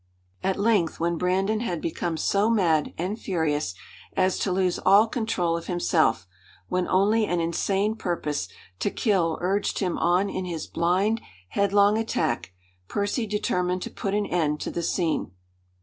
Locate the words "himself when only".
5.67-7.27